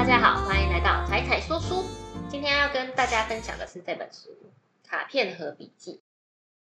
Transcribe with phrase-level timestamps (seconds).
[0.00, 1.84] 大家好，欢迎来到彩彩说书。
[2.30, 4.30] 今天要跟大家分享的是这本书
[4.88, 5.92] 《卡片和笔记》。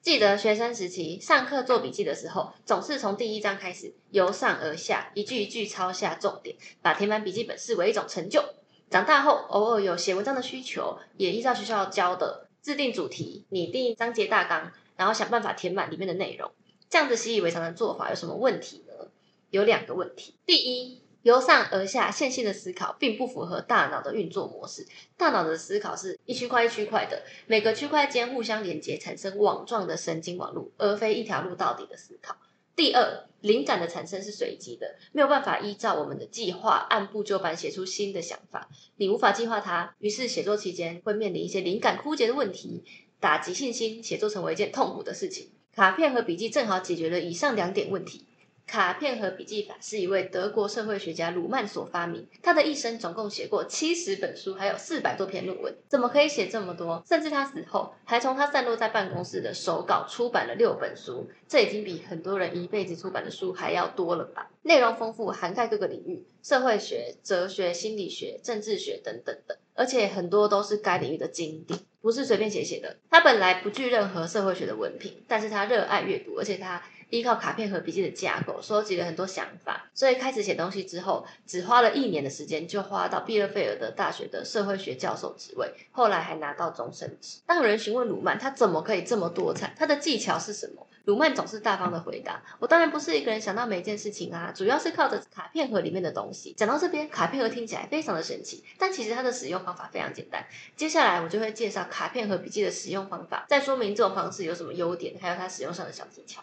[0.00, 8.40] 记得学生时期上课做笔记的时候，总是从第一章开始，由上而下，一句一句抄下重点，把填满笔记本视为一种成就。
[8.88, 16.52] 长大后，偶尔有写文章的需求，也依照学校教的制定主题、拟定章节大纲，然后想办法填满里面的内容。
[16.88, 19.08] 这样子习以为常的做法有什么问题呢？
[19.50, 20.36] 有两个问题。
[20.46, 24.86] 第一，由上而下线性的思考，并不符合大脑的运作模式。
[25.18, 32.34] 大脑的思考是一区块一区块的，每个区块间互相连接，产生网状的神经网络，而非一条路到底的思考。
[32.74, 38.70] 第二，灵感的产生是随机的，没有办法依照我们的计划按部就班写出新的想法。
[38.96, 42.82] 你无法计划它，于是写作期间会面临一些灵感枯竭的问题，
[43.20, 45.50] 打击信心，写作成为一件痛苦的事情。
[45.76, 48.24] 卡片和笔记正好解决了以上两点问题。
[48.68, 52.28] 卡片和笔记法是一位德国社会学家鲁曼所发明。
[52.42, 55.74] 他的一生总共写过七十本书，还有四百多篇论文。
[55.88, 57.02] 怎么可以写这么多？
[57.08, 61.26] 甚至他死后，还从他散落在办公室的手稿出版了六本书。
[61.48, 64.50] 这已经比很多人一辈子出版的书还要多了吧？
[64.60, 69.58] 内容丰富，涵盖各个领域：社会学、哲学、心理学、政治学等等的。
[69.72, 72.98] 而且很多都是该领域的经典，不是随便写写的。
[73.08, 76.82] 他本来不具任何社会学的文凭，但是他热爱阅读，而且他。
[77.10, 87.38] 依靠卡片和笔记的架构，收集了很多想法，所以开始写东西之后，只花了一年的时间，就花到毕勒费尔德大学的社会学教授职位，后来还拿到终身职。
[87.46, 90.86] 当有人询问鲁曼他怎么可以这么多彩，他的技巧是什么？
[91.04, 100.44] 鲁曼总是大方的回答：“我当然不是一个人想到每一件事情啊，主要是靠着卡片盒里面的东西。”讲到这边，卡片盒听起来非常的神奇，但其实它的使用方法非常简单。
[100.76, 106.42] 接下来我就会介绍卡片和笔记的使用方法，再说明这种方式有什么优点，还有它使用上的小技巧。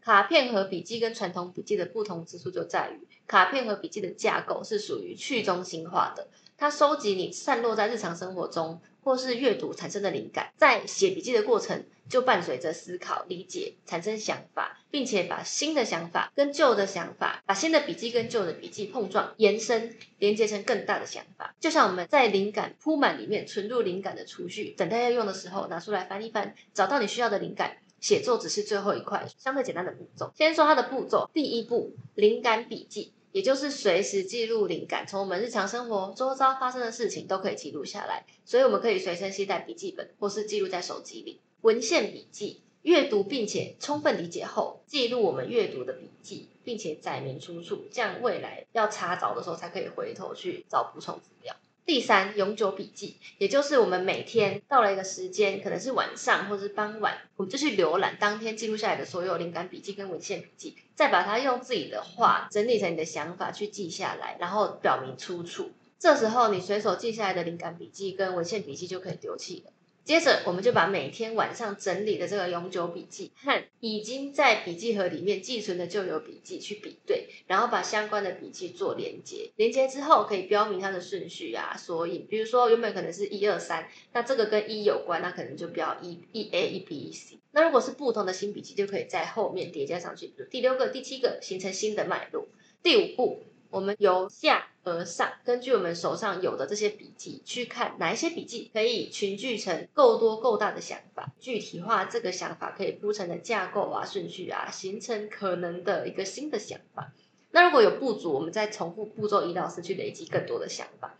[0.00, 27.76] 卡片和笔记跟传统笔记的不同之处就在于，卡片和笔记的架构是属于去中心化的，它收集你散落在日常生活中或是阅读产生的灵感，在写笔记的过程就伴随着思考、理解、产生想法，并且把新的想法跟旧的想法，把新的笔记跟旧的笔记碰撞、延伸、连接成更大的想法，就像我们在灵感铺满里面存入灵感的储蓄，等待要用的时候拿出来翻一翻，找到你需要的灵感。
[28.00, 30.32] 写作只是最后一块相对简单的步骤。
[30.34, 41.40] 先说它的步骤，第一步，灵感笔记，也就是随时记录灵感，从我们日常生活周遭发生的事情都可以记录下来，所以我们可以随身携带笔记本，或是记录在手机里。
[41.60, 51.54] 文献笔记，阅读并且充分理解后，记录我们阅读的笔记，并且载明出处，这样未来要查找的时候才可以回头去找补充资料。
[51.86, 65.72] 第三，永久笔记，也就是我们每天到了一个时间，可能是晚上或者是傍晚，我们就去浏览当天记录下来的所有灵感笔记跟文献笔记，再把它用自己的话整理成你的想法去记下来，然后表明出处。
[65.98, 69.72] 这时候你随手记下来的灵感笔记跟文献笔记就可以丢弃了。
[70.04, 79.50] 接着，我们就把每天晚上整理的这个永久笔记和已经在笔记盒里面寄存的旧有笔记去比对，然后把相关的笔记做连接。
[79.56, 82.26] 连接之后，可以标明它的顺序啊、索引。
[82.28, 87.38] 比如说，原本可能是一二三，那这个跟一有关，那可能就标一一 A 一 B 一 C。
[87.52, 92.48] 那如果是不同的新笔记，就可以在后面叠加上去，比如第六个、第七个，形成新的脉络。
[92.82, 93.44] 第五步。
[93.72, 107.12] 我们由下而上，根据我们手上有的这些笔记去看哪一些笔记可以群聚成够多够大的想法，具体化这个想法可以铺成的架构啊、顺序啊，形成可能的一个新的想法。
[107.50, 111.16] 那如果有不足，我们再重复步骤一到四去累积更多的想法。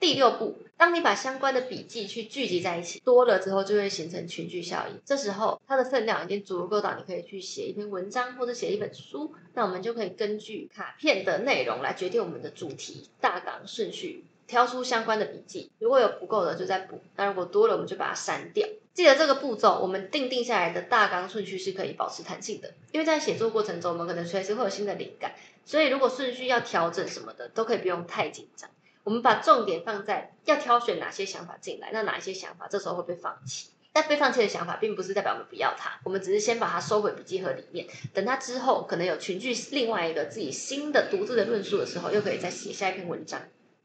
[0.00, 5.00] 第六步，当你把相关的笔记去聚集在一起，多了之后就会形成群聚效应。
[5.04, 9.32] 这时候它的分量已经足够到你可以去写一篇文章或者写一本书。
[9.54, 15.70] 那我们就可以根据卡片的内容来决定我们的主题、大纲、顺序，挑出相关的笔记。
[15.78, 18.68] 如果有不够的就再补，那如果多了我们就把它删掉。
[18.92, 28.70] 记得这个步骤，我们定定下来的大纲顺序是可以保持弹性的，因为在写作过程中我们可能随时会有新的灵感，所以如果顺序要调整什么的，都可以不用太紧张。
[29.04, 33.68] 我们把重点放在要挑选哪些想法进来，那哪一些想法这时候会被放弃？
[33.92, 43.40] 但被放弃的想法，并不是代表我们不要它，我们只是先把它收回笔记盒里面，等它之后可能有群聚另外一个自己新的独自的论述的时候，又可以再写下一篇文章。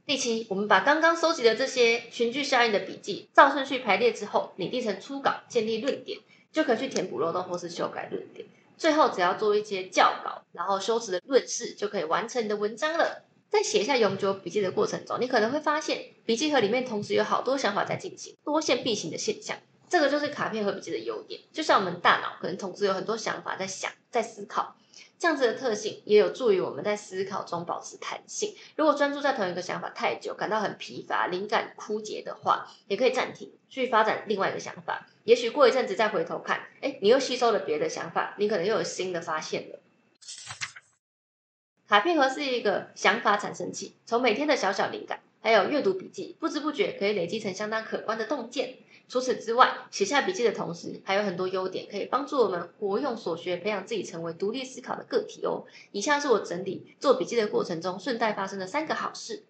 [0.07, 6.18] 第七，我们把刚刚收集的这些群聚效应的笔记，照顺序排列之后，拟定成初稿，建立论点，
[6.51, 8.48] 就可以去填补漏洞或是修改论点。
[8.77, 13.25] 最后只要做一些校稿，然后修辞的论式，就可以完成你的文章了。
[13.49, 19.57] 在写下永久笔记的过程中，你可能会发现笔记盒里面同时有好多想法在进行，多线并行的现象。
[19.89, 21.41] 这个就是卡片和笔记的优点。
[21.51, 24.75] 就像我们大脑可能同时有很多想法在想、在思考，
[25.17, 28.53] 这样子的特性也有助于我们在思考中保持弹性。
[28.75, 35.07] 如果专注在同一个想法太久，感到很疲乏、灵感枯竭的话，也可以暂停，去发展另外一个想法。
[35.23, 39.79] 也许过一阵子再回头看，哎，你又吸收了别的想法，你可能又有新的发现了。
[41.89, 48.75] 卡片盒是一个想法产生器，从每天的小小灵感，还有阅读笔记，不知不觉可以累积成相当可观的洞见。
[49.07, 55.65] 除此之外，写下笔记的同时，还有很多优点可以帮助我们活用所学，培养自己成为独立思考的个体哦。
[55.91, 59.45] 以下是我整理做笔记的过程中顺带发生的三个好事：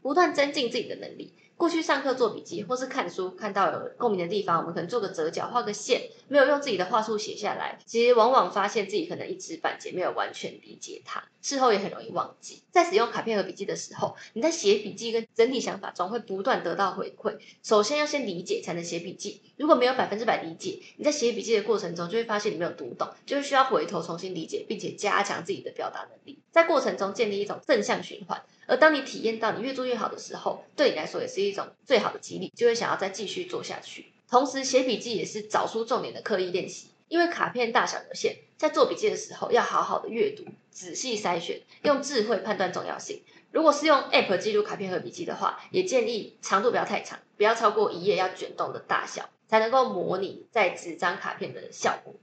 [0.00, 1.34] 不断增进自己的能力。
[1.58, 12.62] 过去上课做笔记或是看书，看到有共鸣的地方，我们可能做个折角、画个线，没有用自己的话术写下来，其实往往发现自己可能一知半解，没有完全理解它，事后也很容易忘记。
[12.70, 17.36] 在使用卡片和笔记的时候，你在写笔记跟整体想法中会不断得到回馈。
[17.64, 28.40] 首先要先理解才能写笔记，如果没有百分之百理解，你在写笔记的过程中就会发现你没有读懂，就是需要回头重新理解，并且加强自己的表达能力，在过程中建立一种正向循环。
[28.68, 34.12] 而当你体验到你越做越好的时候，对你来说也是一一种最好的激励，就会想要再继续做下去。
[34.28, 43.22] 同时，写笔记也是找出重点的刻意练习，因为卡片大小有限，在做笔记的时候要好好的阅读，仔细筛选，用智慧判断重要性。
[43.50, 52.14] 如果是用 App 记录卡片和笔记的话，也建议长度不要太长，不要超过一页要卷动的大小，才能够模拟在纸张卡片的效果。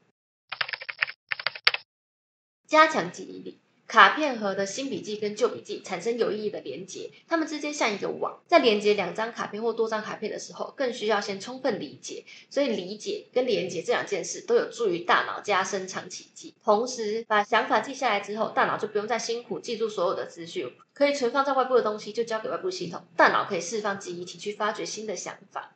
[2.68, 3.60] 加强记忆力。
[3.88, 8.42] 卡片盒的新笔记跟旧笔记产生有意义的连接，它们之间像一个网。
[8.48, 12.26] 在连接两张卡片或多张卡片的时候，更需要先充分理解。
[12.50, 16.56] 所以，理解跟连接这两件事都有助于大脑加深长期记。
[16.64, 25.76] 同时，把想法记下来之后，大脑就不用再辛苦记住所有的资讯，可以存放在外部的东西就交给外部系统，大脑可以释放记忆体去发掘新的想法。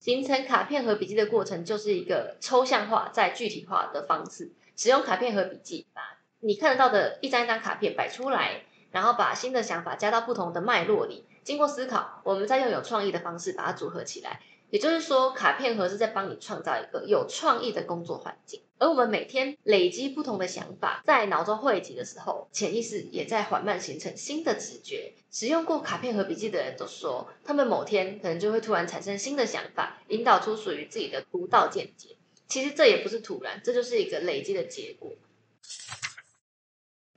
[0.00, 4.52] 形成卡片和笔记的过程，就是一个抽象化再具体化的方式。
[4.78, 6.00] 使用卡片和笔记，把
[6.38, 14.40] 你看得到的一张一张卡片摆出来，然后把新的想法加到不同的脉络里，经过思考，我们再用有创意的方式把它组合起来。
[14.70, 18.62] 也就是说，卡片盒是在帮你创造一个有创意的工作环境。
[18.78, 25.14] 而我们每天累积不同的想法，在脑中汇集的时候，潜意识也在缓慢形成新的直觉。
[25.32, 32.17] 使用过卡片和笔记的人都说，他们某天可能就会突然产生新的想法，引导出属于自己的独到见解。
[32.48, 35.12] 其实这也不是突然，这就是一个累积的结果。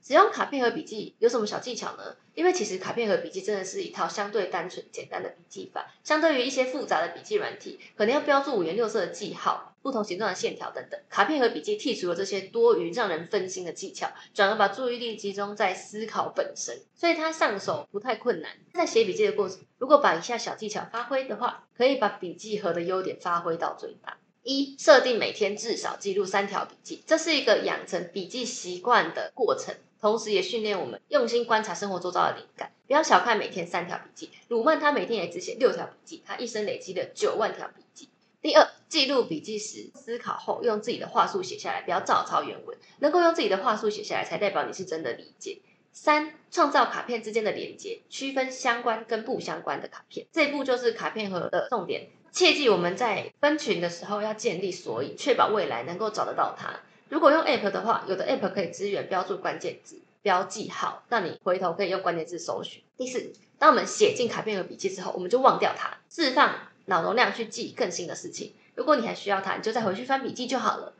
[0.04, 2.16] 使用卡片和笔记有什么小技巧呢？
[2.34, 11.00] 因为其实卡片和笔记真的是一套相对单纯简单的笔记法，相对于一些复杂的笔记软体，可能要标注五颜六色的记号、不同形状的线条等等。
[11.08, 18.50] 卡片和笔记剔除了这些多余让人分心的技巧，转而把注意力集中在思考本身，所以它上手不太困难。
[18.74, 24.18] 在写笔记的过程，如果把以下小技巧发挥的话，可以把笔记盒的优点发挥到最大。
[24.42, 32.72] 一设定每天至少记录三条笔记，这是一个养成笔记习惯的过程，同时也训练我们用心观察生活周遭的灵感。
[32.86, 38.08] 不要小看每天三条笔记，鲁曼他每天也只写六条笔记，他一生累积了九万条笔记。
[38.40, 45.60] 第二，记录笔记时思考后，用自己的话术写下来，不要照抄原文，能够用自己的话术写下来，才代表你是真的理解。
[45.92, 52.08] 三，创造卡片之间的连接，区分相关跟不相关的卡片，这一步就是卡片盒的重点。
[52.32, 56.80] 切记我们在分群的时候要建立索引，确保未来能够找得到它。
[57.10, 62.82] 如果用 App 的话，有的 App 可以支援标注关键字、标记号，让你回头可以用关键字搜寻。
[62.96, 66.54] 第四，当我们写进卡片和笔记之后，我们就忘掉它，释放
[66.86, 68.54] 脑容量去记更新的事情。
[68.74, 70.94] 如果你还需要它，你就再回去翻笔记就好了。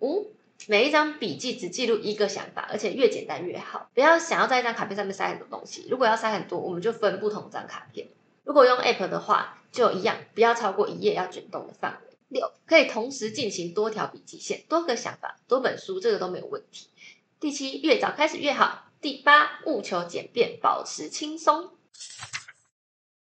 [0.00, 0.30] 五，
[0.68, 3.90] 每一张笔记只记录一个想法，而且越简单越好。
[3.92, 8.06] 不要想要在一张卡片上面塞很多东西，如果要塞很多，我们就分不同张卡片。
[8.44, 12.16] 如果用 App 的话，就一样，不要超过一页要卷动的范围。
[12.28, 16.88] 六，可以同时进行多条笔记线、多个想法、多本书，这个都没有问题。
[17.38, 18.84] 第七，越早开始越好。
[19.00, 21.70] 第八，务求简便，保持轻松。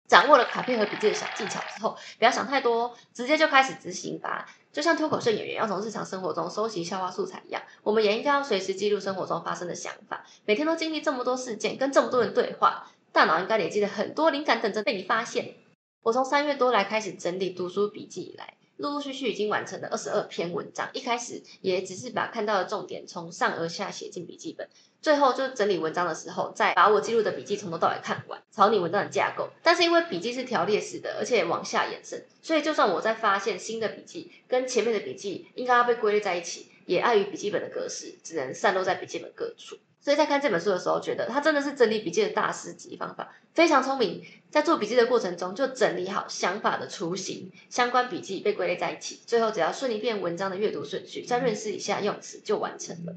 [0.08, 4.50] 掌握了卡片和笔记的小技巧之后，不要想太多，直接就开始执行吧。
[4.72, 10.26] 就像脱口秀演员要从日常生活中收集笑话素材一样，我们也应该要随时记录生活中发生的想法。
[10.46, 15.56] 每天都经历这么多事件，跟这么多人对话，大脑应该累积了很多灵感，等着被你发现。
[16.04, 20.90] 我从三月多来开始整理读书笔记以来，陆陆续续已经完成了二十二篇文章。
[20.94, 24.70] 一开始也只是把看到的重点从上而下写进笔记本，
[25.02, 29.50] 最后就整理文章的时候，再把我记录的笔记从头到尾看完，草拟文章的架构。
[29.64, 39.78] 但是因为笔记是条列式的，而且往下延伸，所以就算我在发现新的笔记跟前面的笔记应该要被归类在一起，也碍于笔记本的格式，只能散落在笔记本各处。
[40.08, 44.24] 所以在看这本书的时候，觉得他真的是整理笔记的大师级方法，非常聪明。
[44.50, 53.14] 在做笔记的过程中，就整理好想法的雏形，相关笔记被归类在一起，最后只要顺一遍文章的阅读顺序，再润饰一下用词，就完成了。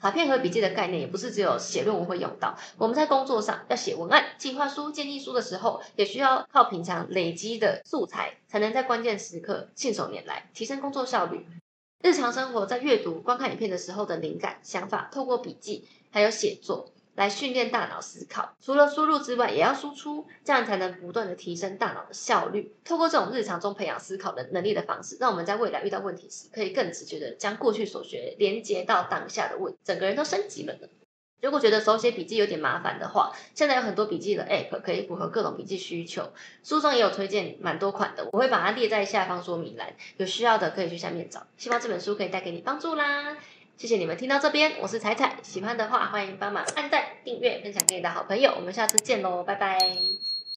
[0.00, 11.46] 卡片和笔记的概念也不是只有写论文会用到，我们在工作上要写文案、计划书、建议书的时候，也需要靠平常累积的素材，才能在关键时刻信手拈来，提升工作效率。
[12.02, 18.56] 日常生活在阅读、观看影片的时候的灵感、想法，透过笔记还有写作来训练大脑思考。
[18.60, 22.74] 除了输入之外，也要输出，这样才能不断的提升大脑的效率。
[22.84, 30.88] 透过这种日常中培养思考的能力的方式，让我们在未来遇到问题时，可以更直觉的将过去所学连接到当下的问，整个人都升级了呢。
[31.42, 36.32] 如果觉得手写笔记有点麻烦的话，现在有很多笔记的 App 可以符合各种笔记需求，
[36.62, 41.44] 书中也有推荐蛮多款的，我会把它列在下方说明栏，有需要的可以去下面找。
[41.58, 43.36] 希望这本书可以带给你帮助啦，
[43.76, 50.21] 谢谢你们听到这边，我是彩彩，喜欢的话欢迎帮忙按赞、订阅、分享给你的好朋友，我们下次见喽，拜拜。